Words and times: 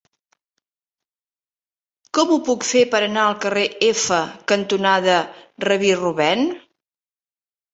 Com 2.17 2.31
ho 2.31 2.39
puc 2.47 2.65
fer 2.69 2.81
per 2.95 3.03
anar 3.09 3.25
al 3.27 3.37
carrer 3.45 3.67
F 3.91 4.19
cantonada 4.53 5.21
Rabí 5.67 5.93
Rubèn? 6.01 6.47